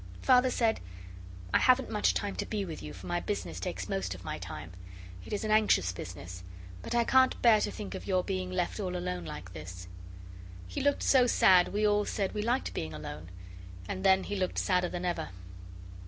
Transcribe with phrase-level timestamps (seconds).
[0.23, 0.79] Father said,
[1.53, 4.39] 'I haven't much time to be with you, for my business takes most of my
[4.39, 4.71] time.
[5.27, 6.41] It is an anxious business
[6.81, 9.87] but I can't bear to think of your being left all alone like this.'
[10.67, 13.29] He looked so sad we all said we liked being alone.
[13.87, 15.29] And then he looked sadder than ever.